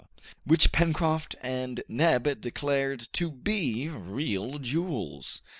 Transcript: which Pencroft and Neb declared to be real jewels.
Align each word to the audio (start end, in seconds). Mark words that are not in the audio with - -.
which 0.45 0.71
Pencroft 0.71 1.35
and 1.43 1.83
Neb 1.87 2.41
declared 2.41 3.07
to 3.13 3.29
be 3.29 3.87
real 3.87 4.57
jewels. 4.57 5.43